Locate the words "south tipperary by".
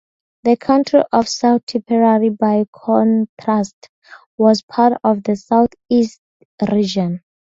1.29-2.65